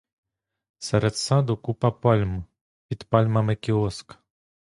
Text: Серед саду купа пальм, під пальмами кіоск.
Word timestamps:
Серед 0.85 1.15
саду 1.17 1.57
купа 1.57 1.91
пальм, 1.91 2.43
під 2.87 3.03
пальмами 3.03 3.55
кіоск. 3.55 4.15